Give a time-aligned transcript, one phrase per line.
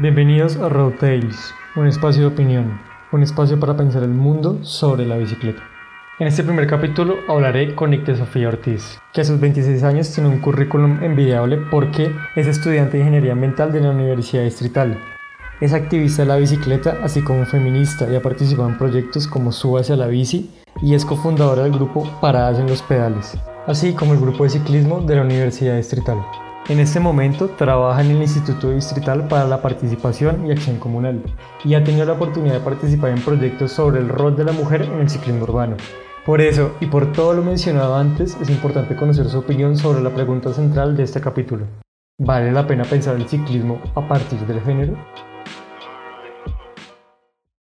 [0.00, 5.04] Bienvenidos a Road Tales, un espacio de opinión, un espacio para pensar el mundo sobre
[5.04, 5.60] la bicicleta.
[6.20, 10.28] En este primer capítulo hablaré con Nicte Sofía Ortiz, que a sus 26 años tiene
[10.28, 14.96] un currículum envidiable porque es estudiante de Ingeniería Ambiental de la Universidad Distrital.
[15.60, 19.80] Es activista de la bicicleta, así como feminista, y ha participado en proyectos como Suba
[19.80, 20.48] hacia la bici
[20.80, 23.36] y es cofundadora del grupo Paradas en los Pedales,
[23.66, 26.18] así como el grupo de ciclismo de la Universidad Distrital.
[26.68, 31.22] En este momento trabaja en el Instituto Distrital para la Participación y Acción Comunal
[31.64, 34.82] y ha tenido la oportunidad de participar en proyectos sobre el rol de la mujer
[34.82, 35.78] en el ciclismo urbano.
[36.26, 40.10] Por eso y por todo lo mencionado antes, es importante conocer su opinión sobre la
[40.10, 41.64] pregunta central de este capítulo.
[42.18, 44.94] ¿Vale la pena pensar el ciclismo a partir del género?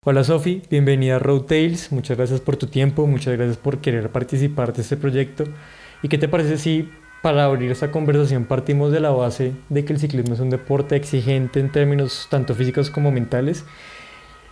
[0.03, 4.11] Hola Sofi, bienvenida a Road Tales, muchas gracias por tu tiempo, muchas gracias por querer
[4.11, 5.45] participar de este proyecto.
[6.03, 6.91] ¿Y qué te parece si
[7.27, 10.95] para abrir esta conversación partimos de la base de que el ciclismo es un deporte
[10.95, 13.65] exigente en términos tanto físicos como mentales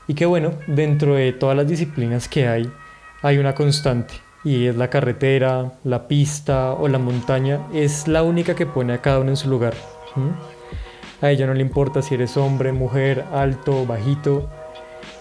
[0.08, 2.68] y que bueno, dentro de todas las disciplinas que hay,
[3.22, 8.56] hay una constante y es la carretera, la pista o la montaña, es la única
[8.56, 9.74] que pone a cada uno en su lugar.
[11.22, 14.50] A ella no le importa si eres hombre, mujer, alto, bajito.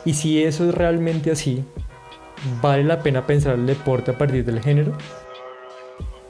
[0.05, 1.63] Y si eso es realmente así,
[2.63, 4.93] ¿vale la pena pensar el deporte a partir del género?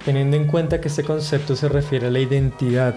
[0.05, 2.95] Teniendo en cuenta que este concepto se refiere a la identidad,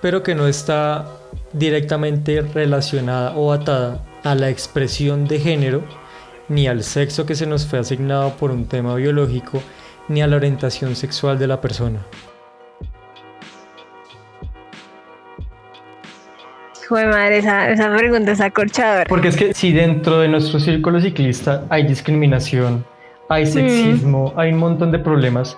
[0.00, 1.06] pero que no está
[1.52, 5.82] directamente relacionada o atada a la expresión de género,
[6.48, 9.62] ni al sexo que se nos fue asignado por un tema biológico,
[10.08, 12.00] ni a la orientación sexual de la persona.
[16.88, 19.04] Joder, madre, esa, esa pregunta es acorchadora.
[19.08, 22.84] Porque es que si dentro de nuestro círculo ciclista hay discriminación,
[23.28, 23.46] hay mm.
[23.46, 25.56] sexismo, hay un montón de problemas,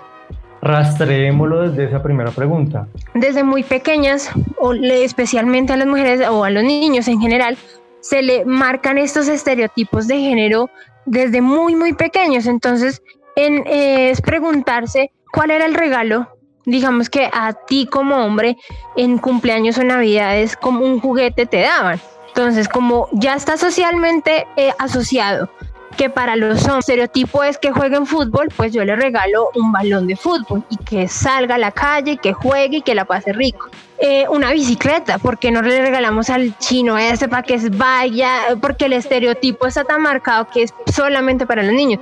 [0.63, 2.87] Rastreémoslo desde esa primera pregunta.
[3.13, 7.57] Desde muy pequeñas, o especialmente a las mujeres o a los niños en general,
[7.99, 10.69] se le marcan estos estereotipos de género
[11.05, 12.45] desde muy, muy pequeños.
[12.45, 13.01] Entonces,
[13.35, 16.29] en, es preguntarse cuál era el regalo,
[16.65, 18.55] digamos que a ti como hombre
[18.95, 21.99] en cumpleaños o navidades, como un juguete te daban.
[22.29, 25.49] Entonces, como ya está socialmente eh, asociado
[25.93, 30.07] que para los hombres estereotipo es que jueguen fútbol, pues yo le regalo un balón
[30.07, 33.69] de fútbol y que salga a la calle, que juegue y que la pase rico.
[33.99, 38.93] Eh, una bicicleta, porque no le regalamos al chino ese para que vaya, porque el
[38.93, 42.01] estereotipo está tan marcado que es solamente para los niños.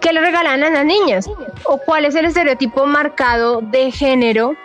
[0.00, 1.28] ¿Qué le regalan a las niñas?
[1.64, 4.56] ¿O cuál es el estereotipo marcado de género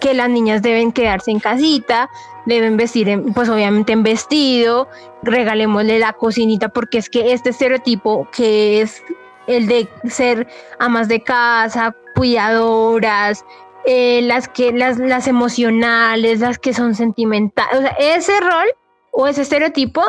[0.00, 2.10] que las niñas deben quedarse en casita,
[2.46, 4.88] deben vestir, pues obviamente en vestido,
[5.22, 9.02] regalémosle la cocinita, porque es que este estereotipo que es
[9.46, 10.46] el de ser
[10.78, 13.44] amas de casa, cuidadoras,
[13.86, 18.68] eh, las que las, las emocionales, las que son sentimentales, o sea, ese rol
[19.12, 20.02] o ese estereotipo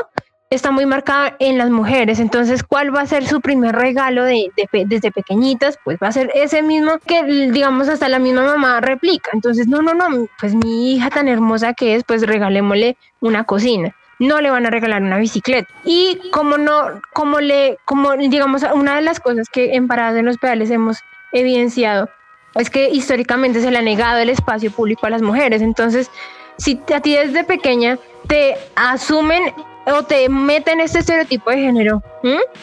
[0.52, 2.20] está muy marcada en las mujeres.
[2.20, 4.52] Entonces, ¿cuál va a ser su primer regalo de,
[4.86, 5.80] desde pequeñitas?
[5.84, 9.32] Pues va a ser ese mismo que, digamos, hasta la misma mamá replica.
[9.34, 13.96] Entonces, no, no, no, pues mi hija tan hermosa que es, pues regalémosle una cocina.
[14.20, 15.74] No le van a regalar una bicicleta.
[15.86, 20.26] Y como no, como le, como digamos, una de las cosas que en Paradas en
[20.26, 21.00] los Pedales hemos
[21.32, 22.10] evidenciado
[22.56, 25.62] es que históricamente se le ha negado el espacio público a las mujeres.
[25.62, 26.12] Entonces,
[26.58, 27.98] si a ti desde pequeña
[28.28, 29.54] te asumen
[29.86, 32.04] o te meten este estereotipo de género,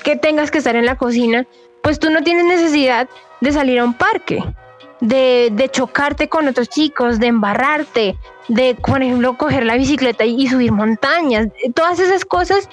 [0.02, 1.46] que tengas que estar en la cocina,
[1.82, 3.08] pues tú no tienes necesidad
[3.40, 4.42] de salir a un parque,
[5.00, 8.16] de, chocarte con otros chicos, de embarrarte,
[8.48, 11.48] de, por ejemplo, coger la bicicleta y, subir montañas.
[11.74, 12.68] Todas esas cosas,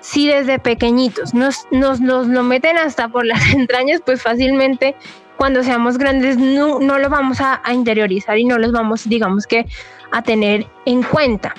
[0.00, 4.96] si desde pequeñitos nos, nos, lo meten hasta por las entrañas, pues fácilmente
[5.36, 9.46] cuando seamos grandes no, no lo vamos a, a interiorizar y no los vamos, digamos
[9.46, 9.66] que,
[10.10, 11.54] a tener en cuenta.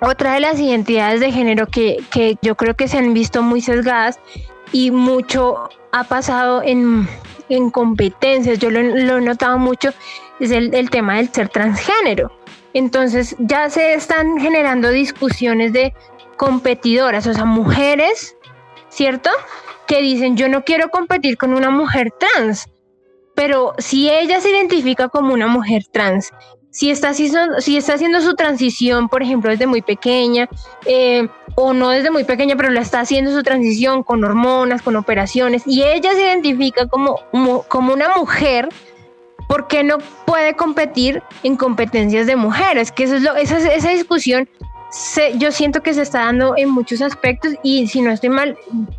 [0.00, 1.98] Otra de las identidades de género que,
[2.40, 4.20] yo creo que se han visto muy sesgadas
[4.72, 7.08] y mucho ha pasado en,
[7.72, 9.90] competencias, yo lo, he notado mucho,
[10.38, 12.30] es el, el, tema del ser transgénero.
[12.74, 15.94] Entonces ya se están generando discusiones de
[16.36, 18.36] competidoras, o sea, mujeres,
[18.88, 19.30] ¿cierto?
[19.86, 22.68] Que dicen, yo no quiero competir con una mujer trans,
[23.34, 26.30] pero si ella se identifica como una mujer trans
[26.70, 30.48] si está haciendo, su transición, por ejemplo, desde muy pequeña,
[30.86, 34.96] eh, o no desde muy pequeña, pero la está haciendo su transición con hormonas, con
[34.96, 37.20] operaciones, y ella se identifica como,
[37.68, 38.68] como, una mujer,
[39.48, 42.92] ¿por qué no puede competir en competencias de mujeres?
[42.92, 44.48] Que eso es lo, esa, esa discusión
[45.36, 48.56] yo siento que se está dando en muchos aspectos y si no estoy mal,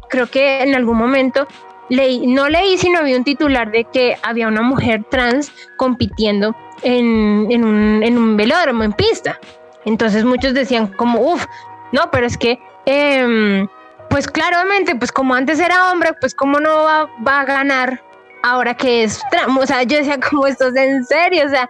[0.09, 1.47] creo que en algún momento
[1.89, 7.63] leí, no leí, sino vi un titular de que había una mujer trans compitiendo en,
[7.63, 9.39] un, en un velódromo, en pista.
[9.85, 11.45] Entonces muchos decían como, uff,
[11.91, 13.67] no, pero es que, em,
[14.09, 18.01] pues claramente, pues como antes era hombre, pues cómo no va, va a ganar
[18.43, 19.57] ahora que es trans.
[19.57, 21.69] O sea, yo decía, como esto es en serio, o sea,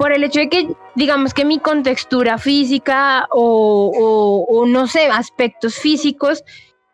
[0.00, 5.74] por el hecho de que, digamos que mi contextura física o, o, no sé, aspectos
[5.74, 6.42] físicos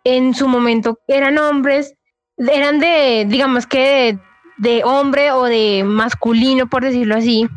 [0.02, 1.94] en su momento eran hombres,
[2.38, 4.18] eran de, digamos que
[4.56, 7.48] de, hombre o de masculino, por decirlo así.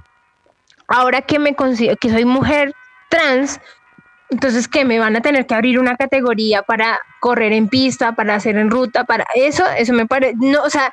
[0.87, 2.73] Ahora que me considero que soy mujer
[3.09, 3.59] trans,
[4.31, 4.85] entonces, ¿qué?
[4.85, 8.69] Me van a tener que abrir una categoría para correr en pista, para hacer en
[8.69, 10.91] ruta, para eso, eso me parece, no, o sea,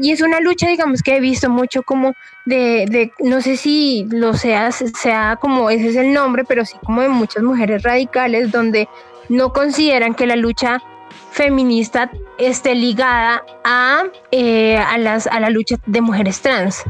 [0.00, 4.06] y es una lucha, digamos, que he visto mucho como de, de, no sé si
[4.10, 8.52] lo sea, sea como ese es el nombre, pero sí como de muchas mujeres radicales
[8.52, 8.88] donde
[9.28, 10.80] no consideran que la lucha
[11.30, 16.82] feminista esté ligada a, eh, a, las, a la lucha de mujeres trans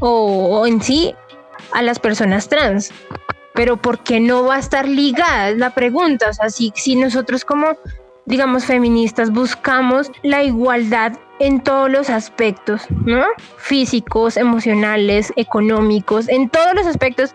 [0.00, 1.14] o, en sí
[1.72, 2.92] a las personas trans
[3.54, 5.50] pero ¿por qué no va a estar ligada?
[5.50, 6.30] Es la pregunta.
[6.30, 7.76] O sea, si, si nosotros como,
[8.24, 13.24] digamos, feministas buscamos la igualdad en todos los aspectos, ¿no?
[13.58, 17.34] Físicos, emocionales, económicos, en todos los aspectos,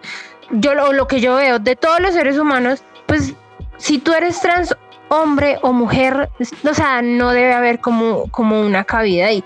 [0.51, 3.33] yo lo, lo que yo veo de todos los seres humanos, pues
[3.77, 4.75] si tú eres trans
[5.09, 6.29] hombre o mujer,
[6.69, 9.43] o sea, no debe haber como, como una cabida ahí.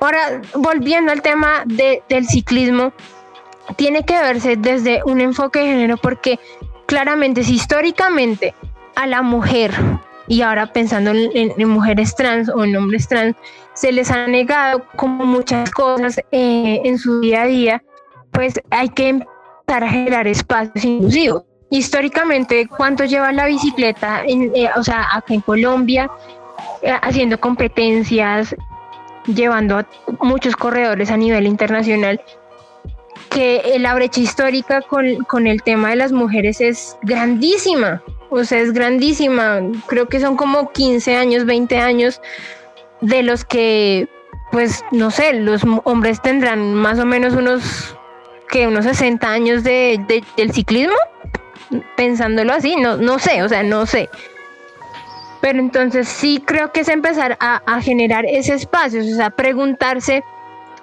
[0.00, 2.92] Ahora, volviendo al tema de, del ciclismo,
[3.76, 6.38] tiene que verse desde un enfoque de género porque
[6.86, 8.54] claramente si históricamente
[8.94, 9.72] a la mujer
[10.26, 13.36] y ahora pensando en, mujeres trans o en hombres trans,
[13.74, 17.82] se les ha negado como muchas cosas eh, en su día a día,
[18.30, 21.47] pues hay que empezar a generar espacios inclusivos.
[21.70, 24.22] Históricamente, ¿cuánto lleva la bicicleta?
[24.24, 26.10] En, eh, o sea, acá en Colombia,
[26.82, 28.54] eh, haciendo competencias,
[29.26, 29.86] llevando a
[30.22, 32.20] muchos corredores a nivel internacional
[33.28, 38.72] que la brecha histórica con, el tema de las mujeres es grandísima, o sea, es
[38.72, 39.60] grandísima.
[39.86, 42.20] Creo que son como 15 años, 20 años
[43.00, 44.08] de los que,
[44.50, 47.96] pues, no sé, los hombres tendrán más o menos unos,
[48.48, 50.96] que unos 60 años de, del ciclismo,
[51.96, 54.08] pensándolo así, no, no sé, o sea, no sé.
[55.40, 60.22] Pero entonces sí creo que es empezar a, a generar ese espacio, o sea, preguntarse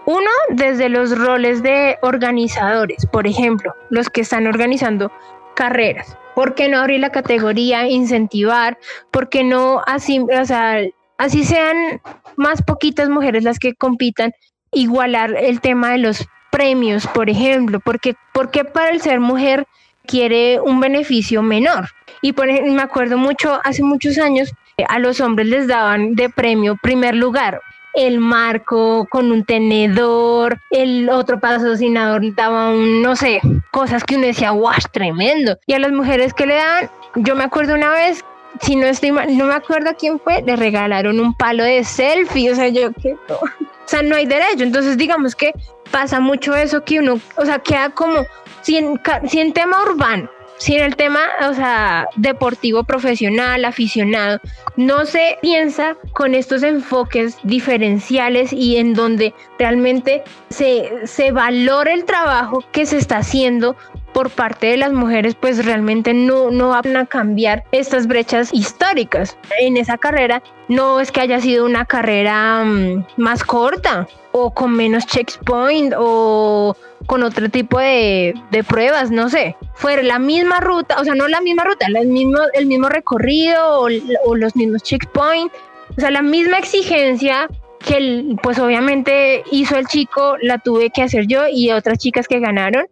[0.06, 5.12] uno, desde los roles de organizadores, por ejemplo, los que están organizando
[5.56, 6.16] carreras.
[6.36, 8.78] ¿Por qué no abrir la categoría, incentivar?
[9.10, 10.78] ¿Por qué no así, o sea,
[11.18, 12.02] así sean
[12.36, 14.32] más poquitas mujeres las que compitan,
[14.72, 17.80] igualar el tema de los premios, por ejemplo?
[17.80, 18.16] Porque,
[18.52, 19.66] qué para el ser mujer
[20.06, 21.90] quiere un beneficio menor.
[22.22, 24.54] Y por me acuerdo mucho, hace muchos años,
[24.88, 27.62] a los hombres les daban de premio primer lugar
[27.96, 33.40] el marco con un tenedor, el otro patrocinador daba un, no sé,
[33.72, 35.58] cosas que uno decía, wow, tremendo.
[35.66, 38.24] Y a las mujeres que le dan, yo me acuerdo una vez
[38.62, 42.56] si no estoy no me acuerdo quién fue, le regalaron un palo de selfie, o
[42.56, 43.40] sea, yo que o
[43.86, 45.52] sea, no hay derecho, entonces digamos que
[45.92, 48.26] pasa mucho eso que uno, o sea, queda como,
[48.66, 51.20] si en, tema urbano si en el tema,
[51.50, 54.40] o sea, deportivo profesional, aficionado,
[54.78, 62.06] no se piensa con estos enfoques diferenciales y en donde realmente se, se valora el
[62.06, 63.76] trabajo que se está haciendo
[64.16, 69.38] por parte de las mujeres, pues realmente no, no van a cambiar estas brechas históricas.
[69.60, 74.72] En esa carrera no es que haya sido una carrera mm, más corta o con
[74.72, 78.34] menos checkpoint o con otro tipo de,
[78.66, 79.58] pruebas, no sé.
[79.74, 83.82] Fue la misma ruta, o sea, no la misma ruta, el mismo, el mismo recorrido
[83.82, 83.90] o,
[84.38, 85.54] los mismos checkpoints,
[85.98, 87.50] o sea, la misma exigencia
[87.86, 92.40] que pues obviamente hizo el chico, la tuve que hacer yo y otras chicas que
[92.40, 92.86] ganaron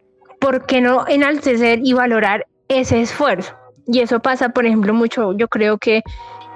[0.44, 3.54] ¿por qué no enaltecer y valorar ese esfuerzo?
[3.88, 6.04] Y eso pasa, por ejemplo, mucho, yo creo que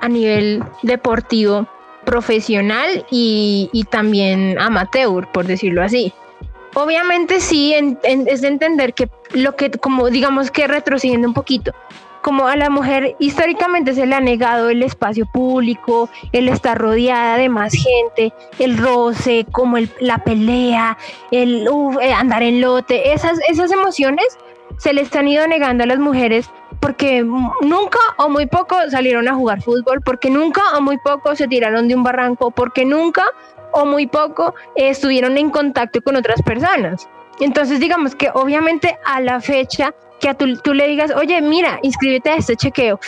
[0.02, 1.68] a nivel deportivo,
[2.06, 6.14] profesional y, también amateur, por decirlo así.
[6.74, 11.74] Obviamente sí, es de entender que lo que, como digamos que retrocediendo un poquito,
[12.22, 17.38] como a la mujer históricamente se le ha negado el espacio público, el estar rodeada
[17.38, 20.98] de más gente, el roce, como la pelea,
[21.32, 21.68] el
[22.02, 24.38] eh, andar en lote, esas, esas emociones
[24.78, 29.34] se les han ido negando a las mujeres porque nunca o muy poco salieron a
[29.34, 33.24] jugar fútbol, porque nunca o muy poco se tiraron de un barranco, porque nunca
[33.72, 37.10] o muy poco estuvieron en contacto con otras personas.
[37.40, 42.30] Entonces digamos que obviamente a la fecha que tú, tú le digas, oye, mira, inscríbete
[42.32, 43.00] a este chequeo.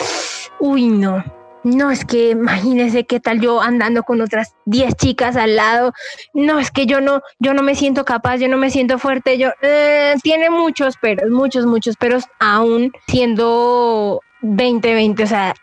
[0.58, 1.24] Uy, no.
[1.62, 5.92] No, es que imagínese qué tal yo andando con otras 10 chicas al lado.
[6.32, 9.36] No, es que yo no, yo no me siento capaz, yo no me siento fuerte.
[9.36, 15.22] Yo eh, tiene muchos peros, muchos, muchos peros, aún siendo 2020.
[15.22, 15.54] O sea,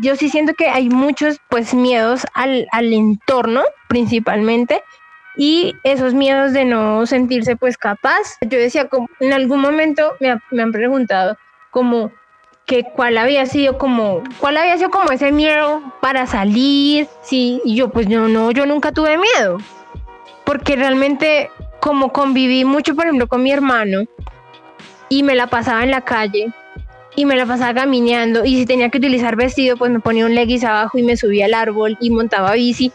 [0.00, 4.82] yo sí siento que hay muchos pues miedos al, al entorno principalmente
[5.36, 8.36] y esos miedos de no sentirse pues capaz.
[8.42, 11.36] Yo decía, como en algún momento me, me han preguntado
[11.70, 12.12] como
[12.66, 17.76] que cuál había sido como, cuál había sido como ese miedo para salir, sí, y
[17.76, 19.58] yo pues yo no, yo nunca tuve miedo,
[20.44, 21.50] porque realmente
[21.80, 24.04] como conviví mucho, por ejemplo, con mi hermano,
[25.10, 26.52] y me la pasaba en la calle,
[27.16, 30.34] y me la pasaba caminando, y si tenía que utilizar vestido, pues me ponía un
[30.34, 32.92] leggings abajo y me subía al árbol y montaba bici.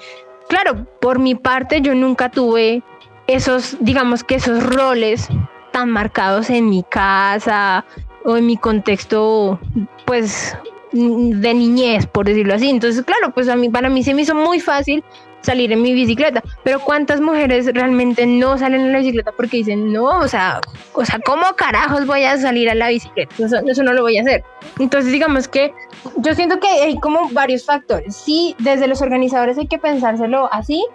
[0.49, 2.83] Claro, por mi parte yo nunca tuve
[3.27, 5.29] esos, digamos que esos roles
[5.71, 7.85] tan marcados en mi casa,
[8.25, 9.59] o en mi contexto,
[10.05, 10.57] pues,
[10.91, 12.69] de niñez, por decirlo así.
[12.69, 15.03] Entonces, claro, pues para mí se me hizo muy fácil
[15.41, 19.91] salir en mi bicicleta, pero ¿cuántas mujeres realmente no salen en la bicicleta porque dicen,
[19.91, 20.61] no, o sea,
[20.93, 23.33] o sea, ¿cómo carajos voy a salir a la bicicleta?
[23.37, 24.43] Eso, eso no lo voy a hacer.
[24.79, 25.73] Entonces, digamos que
[26.17, 28.15] yo siento que hay como varios factores.
[28.15, 30.85] Sí, desde los organizadores hay que pensárselo así.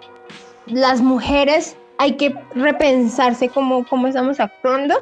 [0.67, 4.95] Las mujeres hay que repensarse cómo, cómo estamos actuando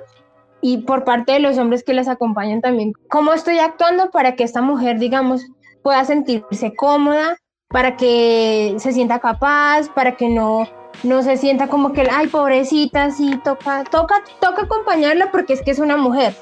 [0.61, 4.45] y por parte de los hombres que les acompañan también, cómo estoy actuando para que
[4.45, 5.45] esta mujer, digamos,
[5.81, 7.37] pueda sentirse cómoda,
[7.73, 10.69] para que se sienta capaz, para que no,
[11.01, 15.71] no se sienta como que, ay, pobrecita, sí, toca, toca, toca acompañarla porque es que
[15.71, 16.35] es una mujer.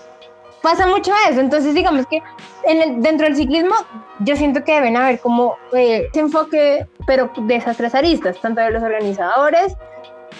[0.61, 2.21] Pasa mucho eso, entonces digamos que
[2.65, 3.73] en dentro del ciclismo
[4.19, 8.59] yo siento que deben haber como eh, ese enfoque, pero de esas tres aristas, tanto
[8.59, 9.77] de los organizadores,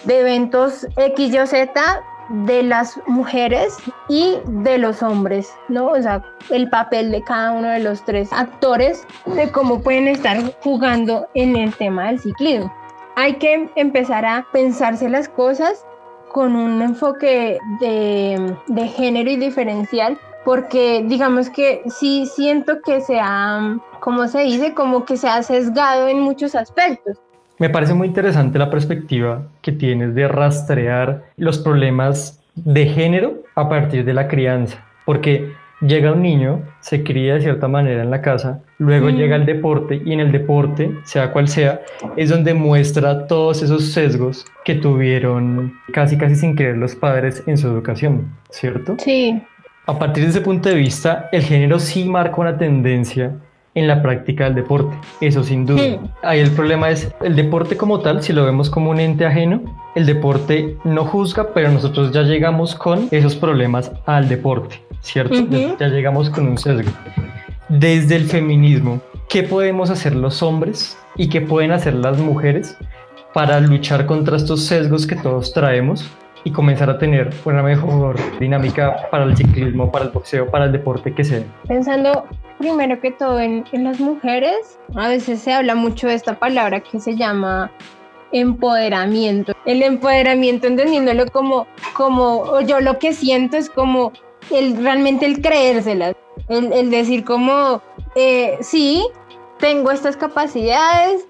[0.04, 5.88] de eventos X, Y, Z, de las mujeres y de los hombres, ¿no?
[5.88, 10.38] O sea, el papel de cada uno de los tres actores de cómo pueden estar
[10.62, 12.74] jugando en el tema del ciclismo.
[13.16, 15.86] Hay que empezar a pensarse las cosas
[16.32, 23.20] con un enfoque de, de género y diferencial, porque digamos que sí siento que se
[23.20, 27.18] ha, como se dice, como que se ha sesgado en muchos aspectos.
[27.62, 33.70] Me parece muy interesante la perspectiva que tienes de rastrear los problemas de género a
[33.70, 38.24] partir de la crianza, porque llega un niño, se cría de cierta manera en la
[38.24, 39.16] casa, luego mm.
[39.16, 41.82] llega el deporte y en el deporte, sea cual sea,
[42.18, 47.60] es donde muestra todos esos sesgos que tuvieron casi casi sin querer los padres en
[47.60, 48.96] su educación, ¿cierto?
[48.98, 49.40] Sí.
[49.86, 53.34] A partir de ese punto de vista, el género sí marca una tendencia
[53.74, 56.00] en la práctica del deporte, eso sin duda.
[56.24, 59.62] Ahí el problema es el deporte como tal, si lo vemos como un ente ajeno,
[59.96, 65.36] el deporte no juzga, pero nosotros ya llegamos con esos problemas al deporte, ¿cierto?
[65.80, 66.92] Ya llegamos con un sesgo.
[67.70, 72.78] Desde el feminismo, ¿qué podemos hacer los hombres y qué pueden hacer las mujeres
[73.34, 76.06] para luchar contra estos sesgos que todos traemos
[76.44, 80.72] y comenzar a tener una mejor dinámica para el ciclismo, para el boxeo, para el
[80.72, 81.44] deporte que sea.
[81.68, 82.26] Pensando
[82.58, 86.80] primero que todo en, en las mujeres, a veces se habla mucho de esta palabra
[86.80, 87.72] que se llama
[88.32, 89.54] empoderamiento.
[89.66, 94.12] El empoderamiento entendiéndolo como, como yo lo que siento es como
[94.52, 96.14] el, realmente el creérsela,
[96.50, 97.82] el, el decir como,
[98.16, 99.06] eh, sí,
[99.60, 101.26] tengo estas capacidades,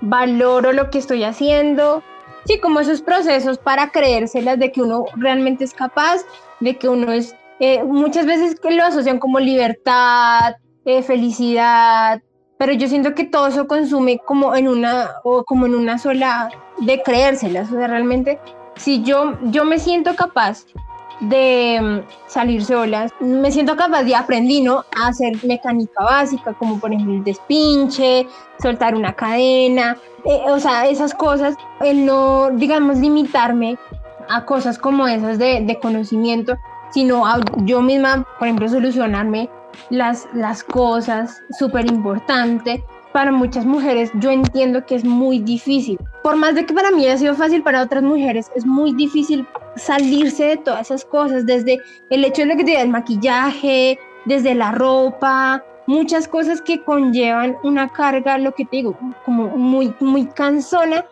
[0.00, 2.02] valoro lo que estoy haciendo,
[2.50, 6.22] sí, como esos procesos para creérselas de que uno realmente es capaz,
[6.58, 12.20] de que uno es, eh, muchas veces que lo asocian como libertad, eh, felicidad,
[12.58, 16.50] pero yo siento que todo eso consume como en una, o como en una sola
[16.78, 18.40] de creérselas, o sea, realmente,
[18.76, 20.66] si yo, yo me siento capaz
[21.20, 23.12] de mm, salir solas.
[23.20, 24.84] Me siento capaz de aprender ¿no?
[24.96, 28.26] a hacer mecánica básica, como por ejemplo el despinche,
[28.60, 31.56] soltar una cadena, eh, o sea, esas cosas,
[31.94, 33.78] no, digamos, limitarme
[34.28, 36.56] a cosas como esas de, de conocimiento,
[36.90, 39.48] sino a yo misma, por ejemplo, solucionarme
[39.90, 42.84] las, las cosas, súper importante.
[43.12, 45.98] Para muchas mujeres yo entiendo que es muy difícil.
[46.22, 49.46] Por más de que para mí haya sido fácil, para otras mujeres es muy difícil
[49.80, 54.54] salirse de todas esas cosas, desde el hecho de lo que te el maquillaje, desde
[54.54, 60.26] la ropa, muchas cosas que conllevan una carga, lo que te digo, como muy, muy
[60.26, 61.04] cansona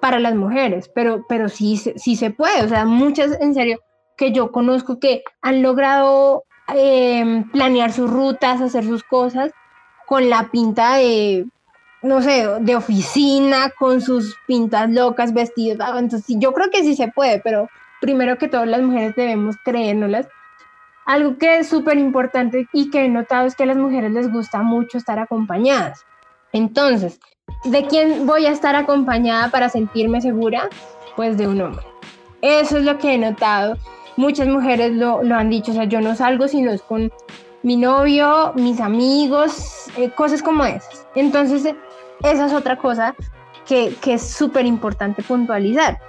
[0.00, 3.78] para las mujeres, pero, pero sí, sí se puede, o sea, muchas en serio
[4.16, 9.52] que yo conozco que han logrado em, planear sus rutas, hacer sus cosas
[10.06, 11.46] con la pinta de,
[12.02, 17.08] no sé, de oficina, con sus pintas locas, vestidos, entonces yo creo que sí se
[17.08, 17.68] puede, pero
[18.02, 20.28] primero que todas las mujeres debemos creérnoslas.
[21.06, 24.30] Algo que es súper importante y que he notado es que a las mujeres les
[24.30, 26.04] gusta mucho estar acompañadas.
[26.52, 27.18] Entonces,
[27.64, 30.68] ¿de quién voy a estar acompañada para sentirme segura?
[31.16, 31.86] Pues de un hombre.
[32.42, 33.78] Eso es lo que he notado.
[34.16, 37.10] Muchas mujeres lo, lo han dicho, o sea, yo no salgo si no es con,
[37.62, 41.06] mi novio, mis amigos, eh, cosas como esas.
[41.14, 41.74] Entonces,
[42.22, 43.14] esa es otra cosa
[43.66, 46.00] que, que es súper importante puntualizar,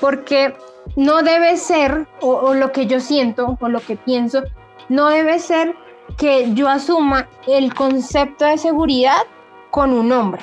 [0.00, 0.54] porque
[0.96, 4.42] no debe ser, o, lo que yo siento, o lo que pienso,
[4.88, 5.74] no debe ser
[6.16, 9.22] que yo asuma el concepto de seguridad
[9.70, 10.42] con un hombre.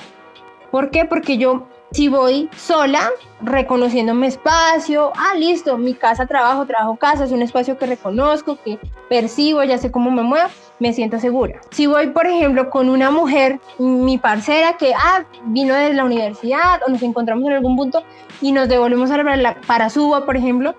[0.71, 1.05] ¿Por qué?
[1.05, 3.09] Porque yo si voy sola,
[3.41, 8.57] reconociendo mi espacio, ah, listo, mi casa, trabajo, trabajo, casa, es un espacio que reconozco,
[8.63, 8.79] que
[9.09, 11.61] percibo, ya sé cómo me muevo, me siento segura.
[11.71, 16.81] Si voy, por ejemplo, con una mujer, mi parcera, que, ah, vino de la universidad
[16.85, 18.03] o nos encontramos en algún punto
[18.41, 20.75] y nos devolvemos a la para suba, por ejemplo,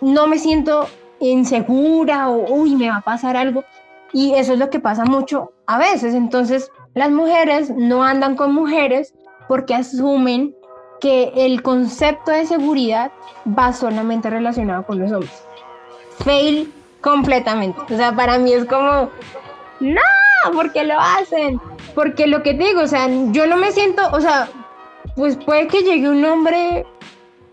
[0.00, 0.88] no me siento
[1.20, 3.64] insegura o, uy, me va a pasar algo.
[4.12, 6.14] Y eso es lo que pasa mucho a veces.
[6.14, 9.14] Entonces, las mujeres no andan con mujeres
[9.48, 10.54] porque asumen
[11.00, 13.10] que el concepto de seguridad
[13.46, 15.44] va solamente relacionado con los hombres.
[16.24, 17.80] Fail completamente.
[17.92, 19.10] O sea, para mí es como,
[19.80, 20.00] no,
[20.52, 21.60] ¿por qué lo hacen?
[21.94, 24.48] Porque lo que digo, o sea, yo no me siento, o sea,
[25.16, 26.86] pues puede que llegue un hombre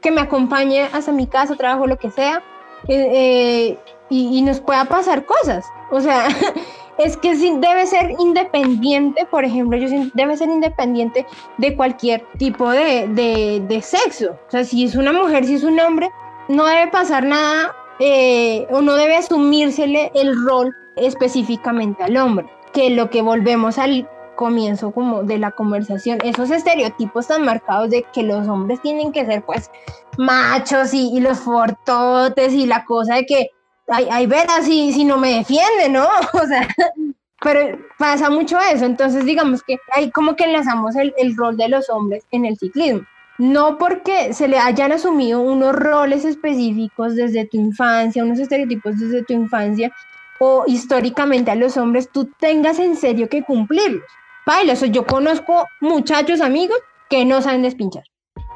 [0.02, 2.44] que me acompañe hasta mi casa, trabajo, lo que sea,
[2.88, 5.66] eh, eh, y, y, nos pueda pasar cosas.
[5.92, 6.28] O sea,
[6.98, 11.26] es que debe ser independiente, por ejemplo, yo debe ser independiente
[11.58, 14.32] de cualquier tipo de, sexo.
[14.48, 16.10] O sea, si es una mujer, si es un hombre,
[16.48, 22.90] no debe pasar nada eh, o no debe asumírsele el rol específicamente al hombre, que
[22.90, 28.24] lo que volvemos al comienzo como de la conversación, esos estereotipos tan marcados de que
[28.24, 29.72] los hombres tienen que ser pues
[30.18, 33.50] machos y, los fortotes y la cosa de que
[33.88, 36.08] hay, veras si, si no me defiende, ¿no?
[36.34, 36.68] O sea,
[37.42, 38.86] pero pasa mucho eso.
[38.86, 43.06] Entonces, digamos que hay como que enlazamos el rol de los hombres en el ciclismo.
[43.38, 49.24] No porque se le hayan asumido unos roles específicos desde tu infancia, unos estereotipos desde
[49.24, 49.92] tu infancia,
[50.40, 54.04] o históricamente a los hombres, tú tengas en serio que cumplirlos.
[54.46, 56.78] Baila, yo conozco muchachos amigos
[57.10, 58.04] que no saben despinchar.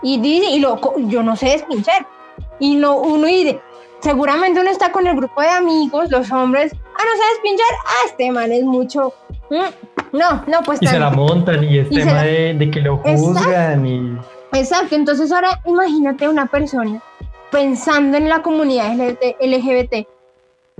[0.03, 2.07] Y dice, y lo, yo no sé despinchar.
[2.59, 3.59] Y no, uno dice,
[3.99, 8.07] seguramente uno está con el grupo de amigos, los hombres, ah, no sabes pinchar, ah,
[8.07, 9.13] este man es mucho.
[9.49, 10.81] Mm, no, no, pues.
[10.81, 14.17] Y se la montan y es tema de, que lo juzgan y.
[14.53, 17.01] Exacto, entonces ahora imagínate una persona
[17.51, 20.07] pensando en la comunidad LGBT,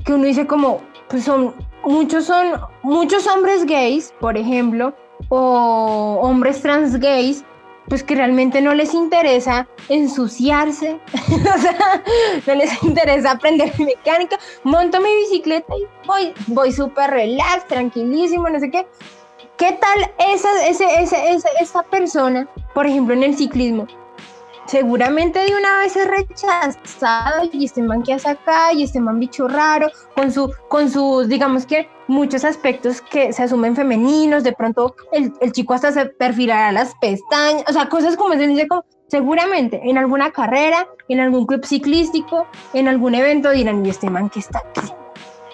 [0.05, 1.53] que uno dice como, pues son,
[1.83, 4.93] muchos son, muchos hombres gays, por ejemplo,
[5.29, 7.43] o hombres trans gays,
[7.87, 12.03] pues que realmente no les interesa ensuciarse, o sea,
[12.47, 18.59] no les interesa aprender mecánica, monto mi bicicleta y voy, voy súper relax, tranquilísimo, no
[18.59, 18.87] sé qué.
[19.61, 23.85] ¿Qué tal esa, ese, ese, esa, esa persona, por ejemplo, en el ciclismo?
[24.65, 29.19] seguramente de una vez es rechazado y este man que hace acá y este man
[29.19, 34.53] bicho raro, con, su, con sus, digamos que muchos aspectos que se asumen femeninos, de
[34.53, 38.67] pronto el, el chico hasta se perfilará las pestañas, o sea, cosas como se dice
[38.67, 44.09] como, seguramente en alguna carrera, en algún club ciclístico, en algún evento dirán, y este
[44.09, 44.89] man que está aquí,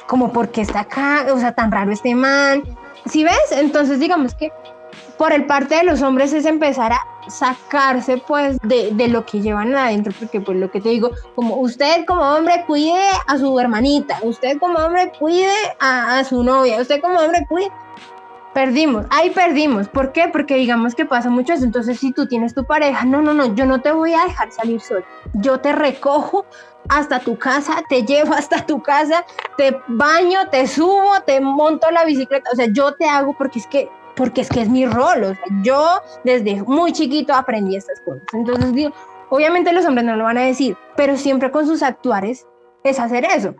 [0.05, 2.63] como porque está acá, o sea, tan raro este man,
[3.05, 3.51] si ves?
[3.51, 4.51] Entonces digamos que
[5.17, 9.41] por el parte de los hombres es empezar a sacarse pues de, de, lo que
[9.41, 13.59] llevan adentro, porque pues lo que te digo, como usted como hombre cuide a su
[13.59, 17.69] hermanita, usted como hombre cuide a, a su novia, usted como hombre cuide,
[18.57, 20.29] perdimos, ahí perdimos, ¿por qué?
[20.29, 23.53] Porque digamos que pasa mucho eso, entonces si tú tienes tu pareja, no, no, no,
[23.53, 26.43] yo no te voy a dejar salir solo, yo te recojo
[26.89, 29.23] hasta tu casa, te llevo hasta tu casa,
[29.57, 33.67] te baño, te subo, te monto la bicicleta, o sea, yo te hago porque es
[33.67, 35.23] que porque es que es mi rol.
[35.25, 38.23] O sea, yo desde muy chiquito aprendí estas cosas.
[38.33, 38.91] Entonces, digo,
[39.29, 42.47] obviamente los hombres no lo van a decir, pero siempre con sus actuares
[42.83, 43.53] es hacer eso.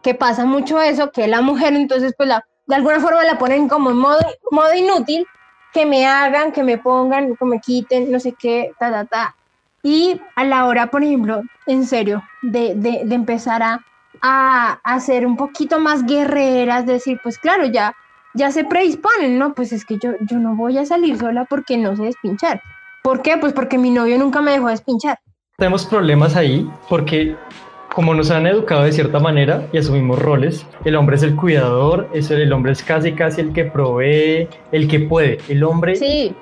[0.00, 3.68] Que pasa mucho eso, que la mujer entonces pues la, de alguna forma la ponen
[3.68, 5.26] como en modo, modo inútil,
[5.72, 9.36] que me hagan, que me pongan, que me quiten, no sé qué, ta, ta, ta.
[9.82, 13.84] Y a la hora, por ejemplo, en serio, de, de, de empezar a,
[14.22, 17.94] a, a ser un poquito más guerreras, decir, pues claro, ya
[18.34, 19.54] ya se predisponen, ¿no?
[19.54, 22.60] Pues es que yo, yo no voy a salir sola porque no sé despinchar.
[23.02, 23.36] ¿Por qué?
[23.38, 25.18] Pues porque mi novio nunca me dejó despinchar.
[25.56, 27.36] Tenemos problemas ahí porque
[27.94, 32.08] como nos han educado de cierta manera y asumimos roles, el hombre es el cuidador,
[32.12, 35.38] es el, hombre es casi casi el que provee, el que puede.
[35.48, 35.94] El hombre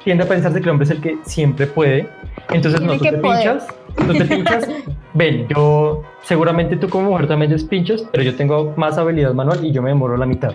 [0.02, 2.08] tiende a pensarse que el hombre es el que siempre puede.
[2.50, 4.68] Entonces no, tú te pinchas, tú te pinchas,
[5.14, 9.72] ven, yo seguramente tú como mujer también despinchas, pero yo tengo más habilidad manual y
[9.72, 10.54] yo me demoro la mitad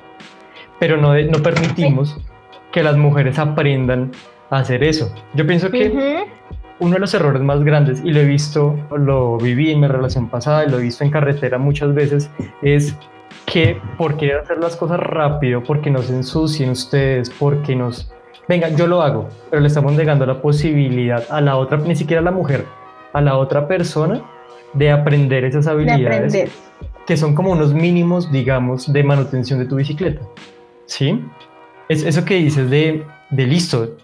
[0.80, 2.18] pero no, no permitimos
[2.72, 4.12] que las mujeres aprendan
[4.50, 5.14] a hacer eso.
[5.34, 6.28] Yo pienso que
[6.80, 10.28] uno de los errores más grandes, y lo he visto, lo viví en mi relación
[10.30, 12.30] pasada y lo he visto en carretera muchas veces,
[12.62, 12.96] es
[13.46, 18.12] que por querer hacer las cosas rápido, porque nos ensucien ustedes, porque nos...
[18.48, 22.22] Venga, yo lo hago, pero le estamos negando la posibilidad a la otra, ni siquiera
[22.22, 22.66] a la mujer,
[23.14, 24.22] a la otra persona
[24.74, 26.50] de aprender esas habilidades
[27.06, 30.22] que son como unos mínimos, digamos, de manutención de tu bicicleta.
[30.86, 31.24] ¿Sí?
[31.90, 33.96] Es eso que dices de, de listo,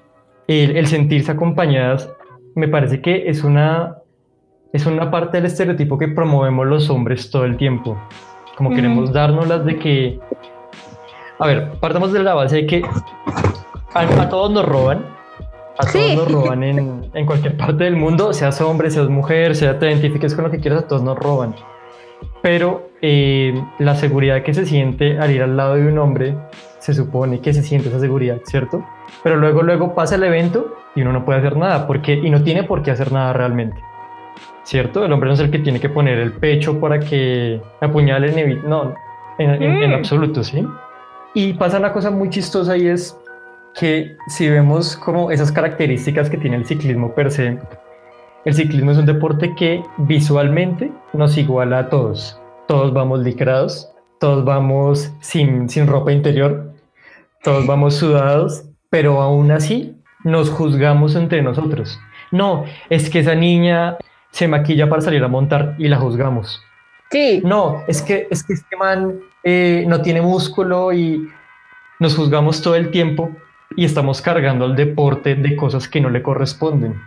[0.48, 2.10] el, el sentirse acompañadas,
[2.56, 3.98] me parece que es una,
[4.72, 7.98] es una parte del estereotipo que promovemos los hombres todo el tiempo.
[8.56, 10.20] Como queremos queremos las de que...
[11.40, 12.84] A ver, partamos de la base de que
[13.94, 15.06] a, todos nos roban,
[15.78, 19.78] a todos nos roban en, en, cualquier parte del mundo, seas hombre, seas mujer, sea
[19.78, 21.56] te identifiques con lo que quieras, a todos nos roban.
[22.42, 26.38] Pero eh, la seguridad que se siente al ir al lado de un hombre,
[26.84, 28.86] se supone que se siente esa seguridad, ¿cierto?
[29.24, 32.44] Pero luego, luego pasa el evento y uno no puede hacer nada, porque, y no
[32.44, 33.82] tiene por qué hacer nada realmente.
[34.64, 35.06] ¿Cierto?
[35.06, 38.94] El hombre no es el que tiene que poner el pecho para que apuñalen, no,
[39.38, 39.94] en, en, mm.
[39.94, 40.68] absoluto, ¿sí?
[41.34, 43.18] Y pasa una cosa muy chistosa y es
[43.80, 47.60] que si vemos como esas características que tiene el ciclismo per se,
[48.44, 52.38] el ciclismo es un deporte que visualmente nos iguala a todos.
[52.68, 56.73] Todos vamos licrados, todos vamos sin, sin ropa interior,
[57.44, 62.00] todos vamos sudados, pero aún así nos juzgamos entre nosotros.
[62.32, 63.98] No, es que esa niña
[64.32, 66.62] se maquilla para salir a montar y la juzgamos.
[67.12, 67.42] Sí.
[67.46, 71.28] No, es que, es que este man eh, no tiene músculo y
[72.00, 73.30] nos juzgamos todo el tiempo
[73.76, 77.00] y estamos cargando al deporte de cosas que no le corresponden.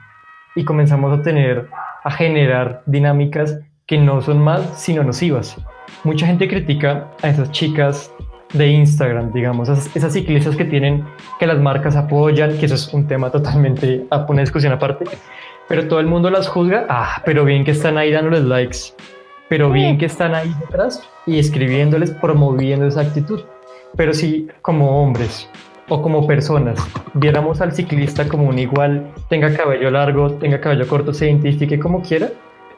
[0.54, 1.68] Y comenzamos a tener,
[2.04, 5.56] a generar dinámicas que no son más, sino nocivas.
[6.04, 8.12] Mucha gente critica a esas chicas
[8.52, 11.04] de Instagram, digamos, esas, ciclistas que tienen,
[11.38, 15.04] que las marcas apoyan, que eso es un tema totalmente a una discusión aparte,
[15.68, 18.78] pero todo el mundo las juzga, ah, pero bien que están ahí dándoles likes,
[19.48, 23.42] pero bien que están ahí detrás y escribiéndoles, promoviendo esa actitud.
[23.96, 25.48] Pero si como hombres
[25.88, 26.78] o como personas
[27.14, 32.02] viéramos al ciclista como un igual, tenga cabello largo, tenga cabello corto, se identifique como
[32.02, 32.30] quiera,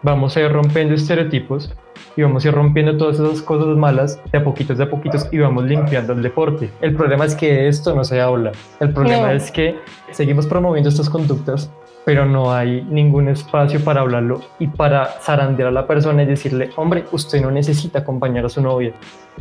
[0.03, 1.73] vamos a ir rompiendo estereotipos
[2.17, 5.29] y vamos a ir rompiendo todas esas cosas malas de a poquitos de a poquitos
[5.33, 6.71] y vamos limpiando el deporte.
[6.81, 8.53] El problema es que esto no se habla.
[8.81, 9.77] El problema es que
[10.11, 11.71] seguimos promoviendo estas conductas,
[12.05, 16.71] pero no hay ningún espacio para hablarlo y para zarandear a la persona y decirle,
[16.77, 18.93] hombre, usted no necesita acompañar a su novia.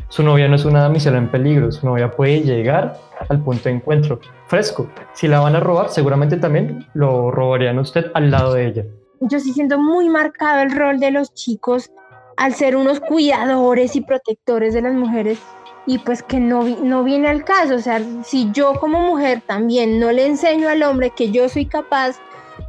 [0.10, 2.98] Su novia no es una damisela en peligro, su novia puede llegar
[3.30, 4.90] al punto de encuentro fresco.
[5.14, 8.84] Si la van a robar, seguramente también lo robarían usted al lado de ella
[9.22, 11.92] yo sí siento muy marcado el rol de los chicos
[12.36, 15.40] al ser unos cuidadores y protectores de las mujeres
[15.88, 17.76] y pues que no, no viene al caso.
[17.76, 21.66] O sea, si yo como mujer también no le enseño al hombre que yo soy
[21.66, 22.18] capaz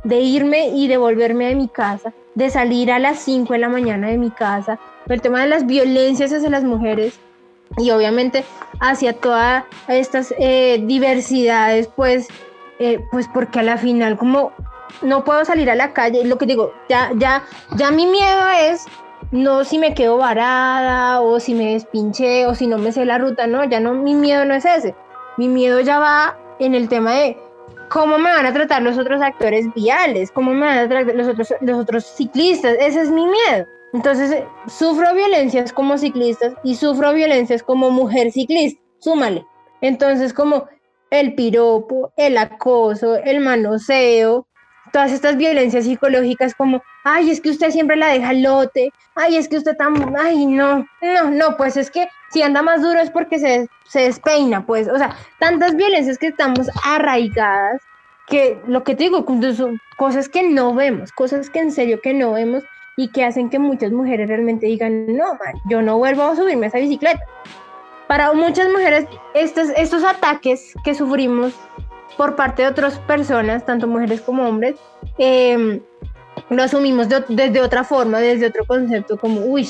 [0.04, 4.08] de irme y devolverme a mi casa, de salir a las 5 de la mañana
[4.08, 7.18] de mi casa, el tema de las violencias hacia las mujeres
[7.76, 8.44] y obviamente
[8.80, 12.28] hacia todas estas eh, diversidades, pues,
[12.78, 14.52] eh, pues porque a la final como
[15.02, 17.44] no puedo salir a la calle, lo que digo, ya, ya,
[17.76, 18.86] ya mi miedo es
[19.30, 23.18] no si me quedo varada o si me despinché o si no me sé la
[23.18, 24.94] ruta, no, ya no, mi miedo no es ese.
[25.36, 27.36] Mi miedo ya va en el tema de
[27.90, 31.28] cómo me van a tratar los otros actores viales, cómo me van a tratar los
[31.28, 33.66] otros, los otros ciclistas, ese es mi miedo.
[33.92, 39.46] Entonces, sufro violencias como ciclistas y sufro violencias como mujer ciclista, súmale.
[39.80, 40.66] Entonces, como
[41.10, 44.46] el piropo, el acoso, el manoseo,
[44.90, 49.48] todas estas violencias psicológicas como, ay, es que usted siempre la deja lote, ay, es
[49.48, 53.10] que usted tan, ay, no, no, no, pues es que si anda más duro es
[53.10, 57.82] porque se, se despeina, pues, o sea, tantas violencias que estamos arraigadas,
[58.26, 59.24] que lo que te digo,
[59.54, 62.62] son cosas que no vemos, cosas que en serio que no vemos
[62.96, 66.66] y que hacen que muchas mujeres realmente digan, no, man, yo no vuelvo a subirme
[66.66, 67.20] a esa bicicleta.
[68.06, 71.54] Para muchas mujeres, estos, estos ataques que sufrimos
[72.18, 74.74] por parte de otras personas, tanto mujeres como hombres,
[75.16, 75.80] em,
[76.50, 79.68] lo asumimos desde otra forma, desde otro concepto, como, uy,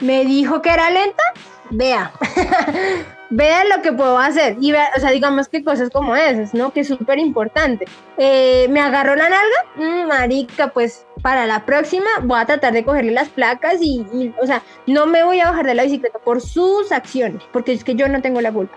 [0.00, 1.22] me dijo que era lenta,
[1.70, 2.12] vea,
[3.30, 4.56] vea lo que puedo hacer.
[4.60, 6.72] Y vea, o sea, digamos que cosas como esas, ¿no?
[6.72, 7.84] Que es súper importante.
[8.18, 12.84] Eh, me agarró la nalga, mm, marica, pues para la próxima voy a tratar de
[12.84, 16.18] cogerle las placas y, y, o sea, no me voy a bajar de la bicicleta
[16.18, 18.76] por sus acciones, porque es que yo no tengo la culpa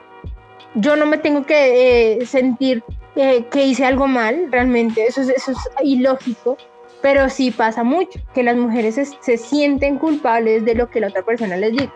[0.76, 2.84] yo no me tengo que eh, sentir
[3.16, 5.46] eh, que hice algo mal, realmente, eso es,
[5.84, 6.58] ilógico,
[7.02, 11.24] pero sí pasa mucho, que las mujeres se, sienten culpables de lo que la otra
[11.24, 11.90] persona les dice.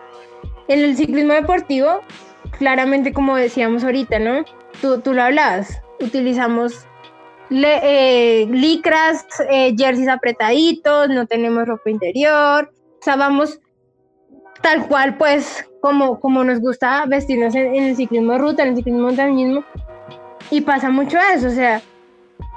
[0.68, 2.00] En el ciclismo deportivo,
[2.58, 4.44] claramente como decíamos ahorita, ¿no?
[4.80, 6.86] Tú, tú lo hablabas, utilizamos
[7.50, 9.26] eh, licras,
[9.76, 13.60] jerseys apretaditos, no tenemos ropa interior, o sea, vamos
[14.62, 18.76] tal cual pues como, como nos gusta vestirnos en, el ciclismo de ruta, en el
[18.76, 19.64] ciclismo montañismo,
[20.50, 21.80] y pasa mucho eso, o sea,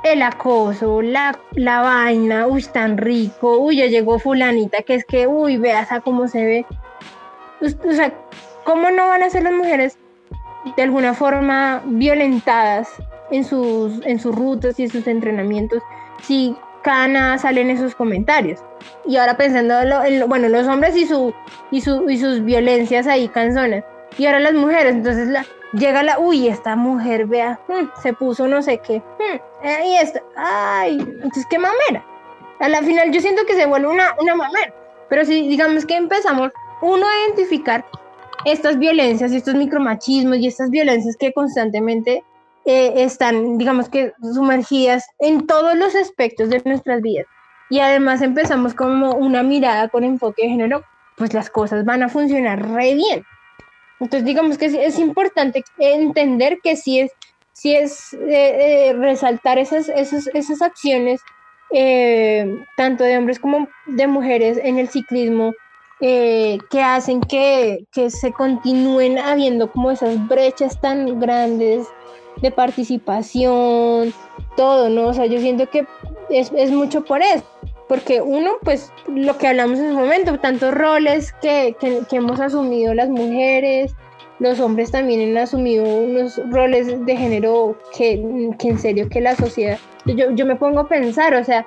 [0.03, 5.27] el acoso, la, la vaina, uy, tan rico, uy, ya llegó fulanita, que es que,
[5.27, 6.65] uy, veas a cómo se ve.
[7.61, 8.13] O sea,
[8.65, 9.97] ¿cómo no van a ser las mujeres
[10.75, 12.89] de alguna forma violentadas
[13.31, 15.81] en sus, en sus rutas y en sus entrenamientos
[16.21, 18.59] si cada nada salen esos comentarios?
[19.05, 21.33] Y ahora pensando en, bueno, los hombres y, su,
[21.71, 23.83] y, su, y sus violencias ahí canzones.
[24.17, 28.47] Y ahora las mujeres, entonces la, llega la, uy, esta mujer, vea, hmm, se puso
[28.47, 32.05] no sé qué, hmm, ahí está, ay, entonces qué mamera.
[32.59, 34.73] A la final yo siento que se vuelve una, una mamera,
[35.09, 37.85] pero si digamos que empezamos uno a identificar
[38.45, 42.23] estas violencias y estos micromachismos y estas violencias que constantemente
[42.65, 47.25] eh, están, digamos que, sumergidas en todos los aspectos de nuestras vidas.
[47.69, 50.83] Y además empezamos como una mirada con enfoque de género,
[51.17, 53.25] pues las cosas van a funcionar re bien.
[53.99, 57.11] Entonces, digamos que es, importante entender que sí es,
[57.53, 61.21] sí es eh, eh, resaltar esas, esas, esas acciones,
[61.71, 65.53] eh, tanto de hombres como de mujeres en el ciclismo,
[65.99, 71.87] que hacen que, que, se continúen habiendo como esas brechas tan grandes
[72.41, 74.13] de participación,
[74.55, 75.07] todo, ¿no?
[75.07, 75.85] O sea, yo siento que
[76.29, 77.43] es, es mucho por eso
[77.87, 82.93] porque uno, pues lo que hablamos en su momento, tantos roles que, que, hemos asumido
[82.93, 83.93] las mujeres,
[84.39, 89.35] los hombres también han asumido unos roles de género que, que en serio que la
[89.35, 91.65] sociedad, yo, yo, me pongo a pensar, o sea,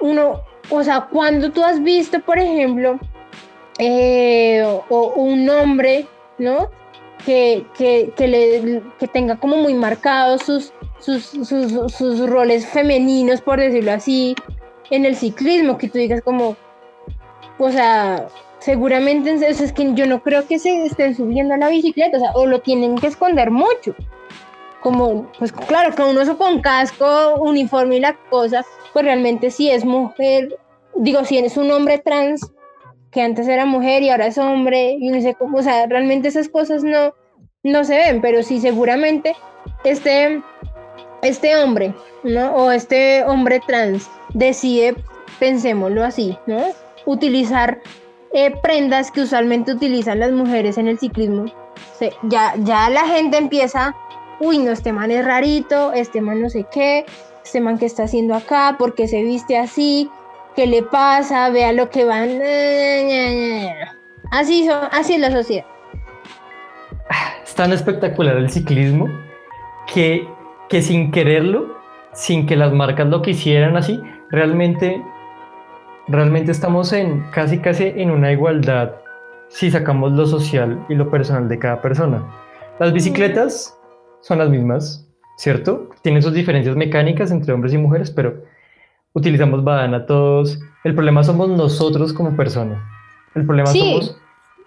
[0.00, 2.98] uno, o sea, cuando tú has visto, por ejemplo,
[3.78, 6.06] eh, o, un hombre,
[6.38, 6.68] ¿no?
[7.24, 13.40] Que, que, que, le, que tenga como muy marcados sus, sus, sus, sus roles femeninos,
[13.40, 14.34] por decirlo así,
[14.90, 16.56] en el ciclismo, que tú digas como,
[17.58, 18.26] o sea,
[18.58, 22.32] seguramente es que yo no creo que se estén subiendo a la bicicleta, o sea,
[22.34, 23.94] o lo tienen que esconder mucho.
[24.80, 29.70] Como, pues claro, que uno eso con casco, uniforme y la cosa, pues realmente sí
[29.70, 30.58] es mujer,
[30.96, 32.52] digo, si es un hombre trans,
[33.12, 36.28] que antes era mujer y ahora es hombre, y no sé cómo, o sea, realmente
[36.28, 37.14] esas cosas no,
[37.62, 39.36] no se ven, pero sí seguramente
[39.84, 40.42] este,
[41.22, 41.94] este hombre,
[42.24, 42.54] ¿no?
[42.56, 44.96] O este hombre trans decide,
[45.38, 46.62] pensémoslo así, ¿no?
[47.04, 47.80] Utilizar
[48.32, 51.44] eh, prendas que usualmente utilizan las mujeres en el ciclismo.
[52.22, 53.94] ya, ya la gente empieza,
[54.40, 57.04] uy, no, este man es rarito, este man no sé qué,
[57.44, 60.08] este man que está haciendo acá, porque se viste así,
[60.54, 62.40] qué le pasa, vea lo que van.
[64.30, 65.66] Así, son, así es la sociedad.
[67.44, 69.08] Es tan espectacular el ciclismo
[69.92, 70.26] que,
[70.68, 71.76] que sin quererlo,
[72.12, 75.02] sin que las marcas lo quisieran así, realmente,
[76.08, 78.92] realmente estamos en casi casi en una igualdad
[79.48, 82.24] si sacamos lo social y lo personal de cada persona.
[82.78, 83.78] Las bicicletas
[84.22, 85.90] son las mismas, ¿cierto?
[86.00, 88.42] Tienen sus diferencias mecánicas entre hombres y mujeres, pero
[89.14, 90.60] utilizamos badana todos.
[90.84, 92.82] El problema somos nosotros como personas.
[93.34, 94.16] El problema somos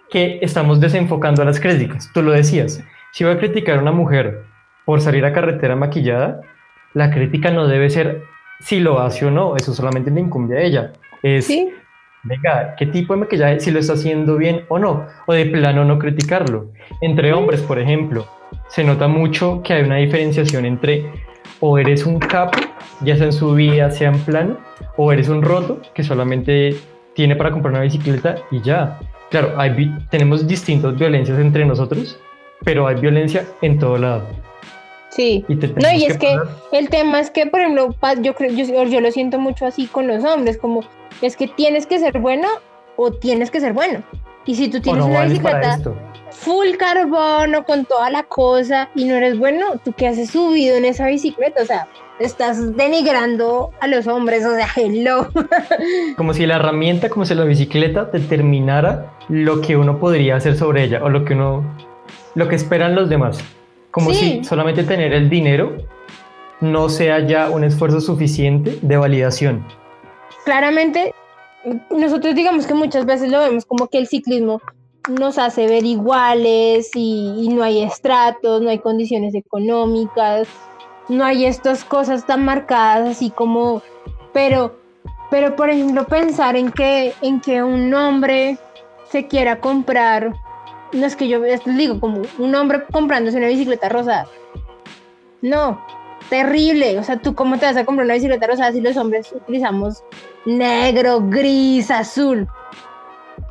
[0.10, 2.10] que estamos desenfocando a las críticas.
[2.14, 2.84] Tú lo decías.
[3.12, 4.44] Si voy a criticar a una mujer
[4.86, 6.42] por salir a carretera maquillada,
[6.94, 8.24] la crítica no debe ser
[8.60, 10.94] si lo hace o no, eso solamente le incumbe a ella.
[11.22, 11.50] Es,
[12.24, 15.06] venga, ¿qué tipo de maquillaje, si lo está haciendo bien o no?
[15.26, 16.72] O de plano no criticarlo.
[17.02, 18.28] Entre hombres, por ejemplo,
[18.70, 21.12] se nota mucho que hay una diferenciación entre
[21.60, 22.60] o eres un capo,
[23.02, 24.58] ya sea en su vida, sea en plano,
[24.98, 26.76] o eres un roto que solamente
[27.14, 29.00] tiene para comprar una bicicleta y ya.
[29.30, 32.20] Claro, hay, tenemos distintas violencias entre nosotros,
[32.64, 34.24] pero hay violencia en todo lado.
[35.10, 36.36] Sí, no, y es que,
[36.74, 40.08] el tema es que, por ejemplo, yo, creo, yo, yo lo siento mucho así con
[40.08, 40.82] los hombres, como
[41.22, 42.50] es que tienes que ser bueno
[42.98, 44.04] o tienes que ser bueno.
[44.46, 45.80] Y si tú tienes una bicicleta
[46.32, 50.86] full carbono con toda la cosa y no eres bueno, ¿tú qué haces subido en
[50.86, 51.62] esa bicicleta?
[51.62, 51.88] O sea,
[52.20, 55.28] estás denigrando a los hombres, o sea, hello.
[56.18, 60.84] Como si la herramienta, como si la bicicleta determinara lo que uno podría hacer sobre
[60.84, 61.64] ella o lo que uno,
[62.36, 63.40] lo que esperan los demás.
[63.92, 65.78] Como si solamente tener el dinero
[66.62, 69.66] no sea ya un esfuerzo suficiente de validación.
[70.44, 71.14] Claramente,
[71.90, 74.62] nosotros digamos que muchas veces lo vemos como que el ciclismo
[75.10, 80.48] nos hace ver iguales y, no hay estratos, no hay condiciones económicas,
[81.10, 83.82] no hay estas cosas tan marcadas así como,
[84.34, 84.78] pero,
[85.30, 88.58] pero por ejemplo pensar en que, en que un hombre
[89.10, 90.34] se quiera comprar
[90.96, 94.28] no es que yo digo, como un hombre comprándose una bicicleta rosada.
[95.42, 95.84] No,
[96.30, 96.98] terrible.
[97.00, 100.04] O sea, ¿tú cómo te vas a comprar una bicicleta rosada si los hombres utilizamos
[100.46, 102.48] negro, gris, azul?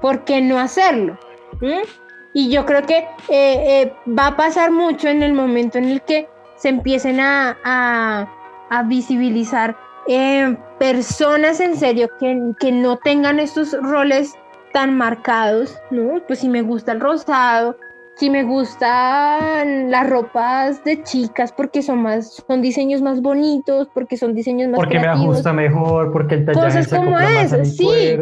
[0.00, 1.18] ¿Por qué no hacerlo?
[2.32, 6.02] Y yo creo que eh, eh, va a pasar mucho en el momento en el
[6.02, 6.28] que
[6.64, 7.58] se empiecen a,
[8.70, 9.76] a, visibilizar
[10.08, 14.32] eh, personas en serio que, que no tengan estos roles
[14.72, 16.22] tan marcados, ¿no?
[16.26, 17.76] Pues si me gusta el rosado,
[18.16, 24.16] si me gustan las ropas de chicas porque son más son diseños más bonitos porque
[24.16, 28.16] son diseños más porque me ajusta mejor porque el tallaje cosas como eso sí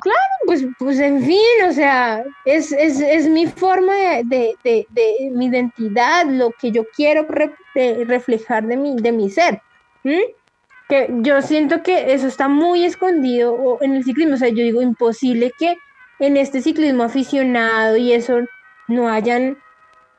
[0.00, 5.30] claro pues pues en fin o sea es, es, es mi forma de, de, de,
[5.32, 7.26] mi identidad lo que yo quiero
[7.74, 9.62] reflejar de mi de mi ser
[10.88, 14.82] que yo siento que eso está muy escondido en el ciclismo o sea yo digo
[14.82, 15.76] imposible que
[16.18, 18.40] en este ciclismo aficionado y eso
[18.88, 19.58] no hayan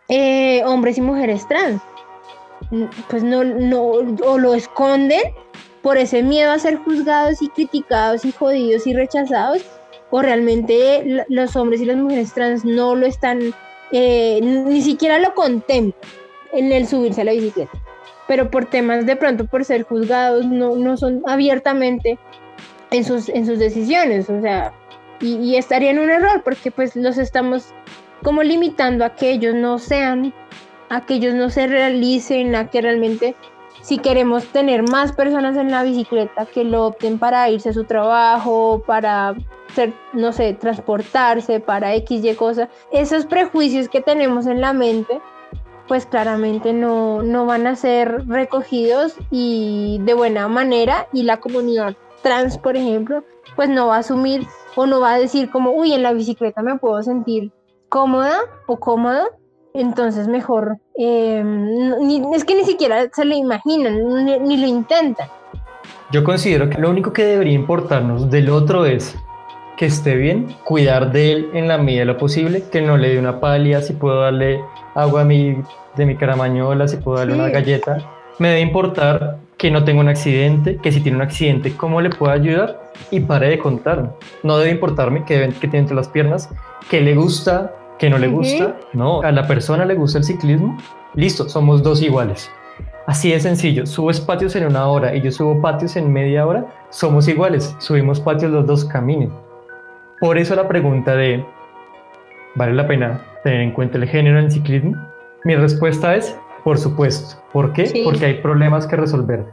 [0.07, 1.81] eh, hombres y mujeres trans.
[3.09, 5.21] Pues no, no, o lo esconden
[5.81, 9.63] por ese miedo a ser juzgados y criticados y jodidos y rechazados,
[10.11, 13.53] o realmente los hombres y las mujeres trans no lo están,
[13.91, 15.93] eh, ni siquiera lo contemplan
[16.51, 17.71] en el subirse a la bicicleta.
[18.27, 22.19] Pero por temas de pronto, por ser juzgados, no, no son abiertamente
[22.91, 24.73] en sus, en sus decisiones, o sea,
[25.21, 27.73] y, y estaría en un error porque pues los estamos
[28.23, 30.33] como limitando a que ellos no sean,
[30.89, 33.35] a que ellos no se realicen, a que realmente
[33.81, 37.85] si queremos tener más personas en la bicicleta que lo opten para irse a su
[37.85, 39.35] trabajo, para
[39.73, 45.21] ser, no sé, transportarse, para X, Y cosa, esos prejuicios que tenemos en la mente,
[45.87, 51.95] pues claramente no, no van a ser recogidos y de buena manera y la comunidad
[52.21, 53.23] trans, por ejemplo,
[53.55, 56.61] pues no va a asumir o no va a decir como, uy, en la bicicleta
[56.61, 57.51] me puedo sentir
[57.89, 59.39] cómoda o cómodo,
[59.73, 65.27] entonces mejor, em, es que ni siquiera se lo imaginan, ni, lo intentan.
[66.11, 69.15] Yo considero que lo único que debería importarnos del otro es
[69.77, 73.09] que esté bien, cuidar de él en la medida de lo posible, que no le
[73.09, 74.61] dé una palia, si puedo darle
[74.95, 75.57] agua a mi,
[75.95, 77.97] de mi caramañola, si puedo darle una galleta.
[78.39, 82.09] Me debe importar que no tenga un accidente, que si tiene un accidente, cómo le
[82.09, 84.15] puedo ayudar y pare de contar.
[84.43, 86.49] No debe importarme que, que tiene entre las piernas,
[86.89, 88.77] que le gusta, que no le gusta.
[88.93, 90.77] No, a la persona le gusta el ciclismo.
[91.13, 92.49] Listo, somos dos iguales.
[93.05, 96.65] Así de sencillo, subes patios en una hora y yo subo patios en media hora,
[96.89, 99.31] somos iguales, subimos patios los dos caminen.
[100.19, 101.43] Por eso la pregunta de,
[102.55, 104.95] ¿vale la pena tener en cuenta el género en el ciclismo?
[105.43, 107.41] Mi respuesta es, por supuesto.
[107.51, 108.01] ¿Por qué?
[108.03, 109.45] Porque hay problemas que resolver.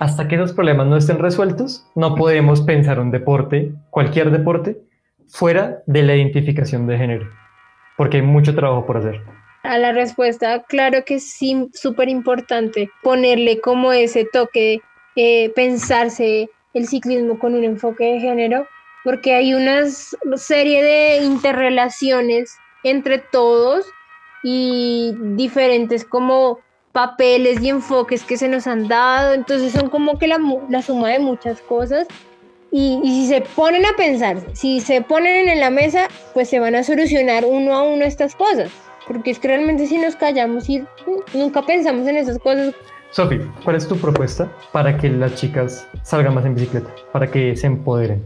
[0.00, 4.80] Hasta que esos problemas no estén resueltos, no podemos pensar un deporte, cualquier deporte,
[5.28, 7.45] fuera de la identificación de género
[7.96, 9.22] porque hay mucho trabajo por hacer.
[9.62, 14.80] A la respuesta, claro que sí, súper importante ponerle como ese toque,
[15.16, 18.66] eh, pensarse el ciclismo con un enfoque de género,
[19.02, 19.86] porque hay una
[20.36, 23.86] serie de interrelaciones entre todos
[24.42, 26.60] y diferentes como
[26.92, 30.38] papeles y enfoques que se nos han dado, entonces son como que la,
[30.70, 32.06] la suma de muchas cosas
[32.78, 36.74] y, si se ponen a pensar, si se ponen en la mesa, pues se van
[36.74, 38.70] a solucionar uno a uno estas cosas.
[39.06, 40.84] Porque es que realmente si nos callamos y
[41.32, 42.74] nunca pensamos en esas cosas.
[43.12, 46.94] Sofi, ¿cuál es tu propuesta para que las chicas salgan más en bicicleta?
[47.12, 48.22] Para que se empoderen.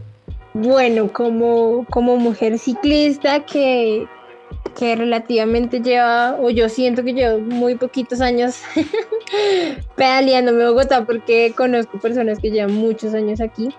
[0.53, 4.05] Bueno, como, como mujer ciclista que,
[4.77, 8.61] que relativamente lleva, o yo siento que llevo muy poquitos años
[9.95, 13.69] pedaleándome Bogotá porque conozco personas que llevan muchos años aquí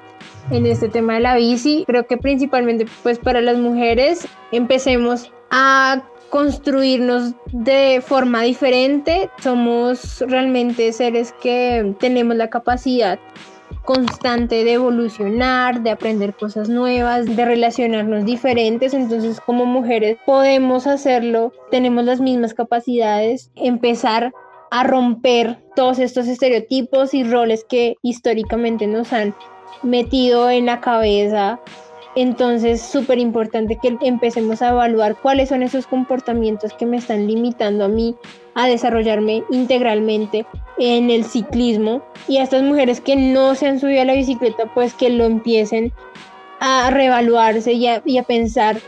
[0.51, 1.85] en este tema de la bici.
[1.87, 9.31] Creo que principalmente pues para las mujeres empecemos a construirnos de forma diferente.
[9.43, 13.19] Somos realmente seres que tenemos la capacidad
[13.85, 18.95] constante de evolucionar, de aprender cosas nuevas, de relacionarnos diferentes.
[18.95, 24.33] Entonces como mujeres podemos hacerlo, tenemos las mismas capacidades, empezar
[24.73, 29.35] a romper todos estos estereotipos y roles que históricamente nos han
[29.83, 31.61] metido en la cabeza.
[32.17, 37.85] Entonces, súper importante que empecemos a evaluar cuáles son esos comportamientos que me están limitando
[37.85, 38.17] a mí
[38.55, 40.47] a desarrollarme integralmente
[40.79, 42.03] en el ciclismo.
[42.27, 45.25] Y a estas mujeres que no se han subido a la bicicleta, pues que lo
[45.25, 45.93] empiecen
[46.61, 48.79] a reevaluarse y a, y a pensar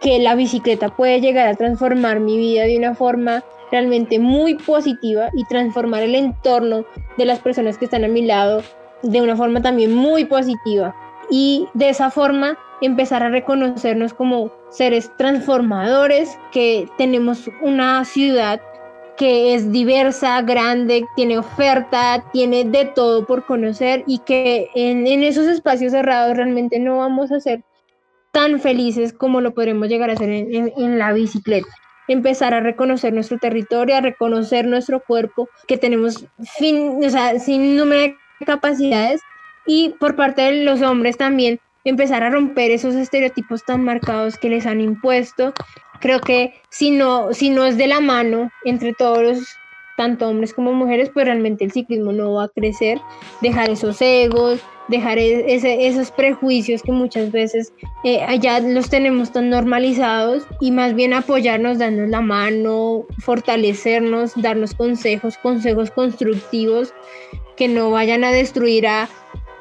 [0.00, 5.30] que la bicicleta puede llegar a transformar mi vida de una forma realmente muy positiva
[5.34, 6.84] y transformar el entorno
[7.16, 8.62] de las personas que están a mi lado
[9.02, 10.94] de una forma también muy positiva.
[11.30, 18.60] Y de esa forma empezar a reconocernos como seres transformadores, que tenemos una ciudad
[19.16, 25.46] que es diversa, grande, tiene oferta, tiene de todo por conocer y que en, esos
[25.46, 27.62] espacios cerrados realmente no vamos a ser
[28.32, 31.68] tan felices como lo podremos llegar a hacer en, la bicicleta
[32.08, 38.14] empezar a reconocer nuestro territorio, a reconocer nuestro cuerpo, que tenemos o sea, sin número
[38.40, 39.20] de capacidades
[39.66, 44.48] y por parte de los hombres también empezar a romper esos estereotipos tan marcados que
[44.48, 45.52] les han impuesto.
[46.00, 49.56] Creo que si no, si no es de la mano entre todos los
[49.96, 53.00] tanto hombres como mujeres, pues realmente el ciclismo no va a crecer,
[53.40, 55.54] dejar esos egos, dejar e-,
[55.86, 57.72] esos prejuicios que muchas veces
[58.04, 64.74] eh, allá los tenemos tan normalizados y más bien apoyarnos, darnos la mano, fortalecernos, darnos
[64.74, 66.92] consejos, consejos constructivos
[67.56, 69.08] que no vayan a destruir a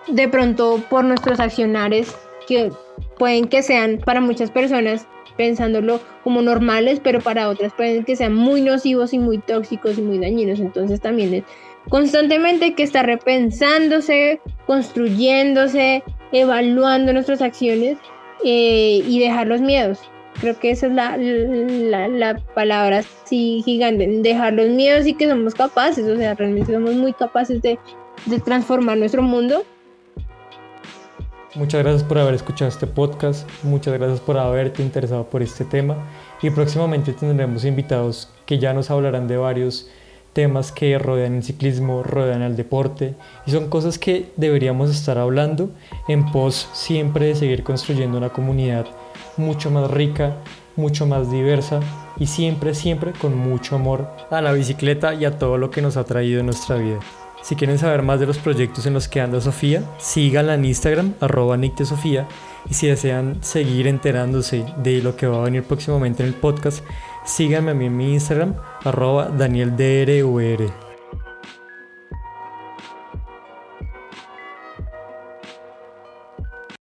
[0.08, 2.16] de pronto por nuestros accionares
[2.48, 2.72] que
[3.18, 5.08] pueden que sean para muchas personas
[5.38, 10.02] pensándolo como normales, pero para otras pueden que sean muy nocivos y muy tóxicos y
[10.02, 10.60] muy dañinos.
[10.60, 11.44] Entonces también es
[11.90, 17.98] constantemente que está repensándose, construyéndose, evaluando nuestras acciones
[18.44, 20.00] eh, y dejar los miedos.
[20.42, 25.56] Creo que esa es la, la, palabra así gigante, dejar los miedos y que somos
[25.56, 27.80] capaces, o sea, realmente somos muy capaces de,
[28.26, 29.64] de transformar nuestro mundo
[31.56, 35.96] Muchas gracias por haber escuchado este podcast, muchas gracias por haberte interesado por este tema.
[36.42, 39.88] Y próximamente tendremos invitados que ya nos hablarán de varios
[40.34, 43.16] temas que rodean el ciclismo, rodean el deporte.
[43.46, 45.70] Y son cosas que deberíamos estar hablando
[46.10, 48.86] en pos siempre de seguir construyendo una comunidad
[49.38, 50.36] mucho más rica,
[50.76, 51.80] mucho más diversa
[52.20, 55.96] y siempre, siempre con mucho amor a la bicicleta y a todo lo que nos
[55.96, 57.00] ha traído en nuestra vida.
[57.46, 61.14] Si quieren saber más de los proyectos en los que anda Sofía, síganla en Instagram,
[61.20, 62.28] arroba Sofía.
[62.68, 66.84] Y si desean seguir enterándose de lo que va a venir próximamente en el podcast,
[67.24, 70.85] síganme a mí en mi Instagram, arroba DanielDRVR.